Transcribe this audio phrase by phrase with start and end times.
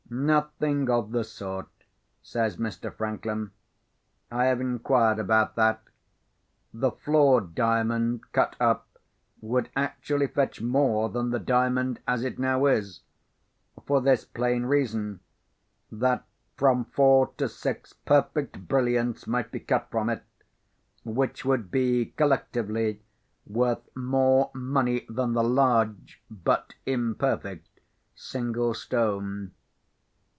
[0.13, 1.69] "Nothing of the sort,"
[2.21, 2.93] says Mr.
[2.93, 3.51] Franklin.
[4.29, 5.81] "I have inquired about that.
[6.73, 8.99] The flawed Diamond, cut up,
[9.39, 13.03] would actually fetch more than the Diamond as it now is;
[13.85, 16.25] for this plain reason—that
[16.57, 20.23] from four to six perfect brilliants might be cut from it,
[21.05, 23.01] which would be, collectively,
[23.47, 27.79] worth more money than the large—but imperfect
[28.13, 29.53] single stone.